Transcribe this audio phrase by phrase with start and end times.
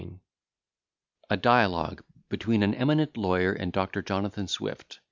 [1.29, 4.01] _]A DIALOGUE BETWEEN AN EMINENT LAWYER AND DR.
[4.01, 4.97] JONATHAN SWIFT, D.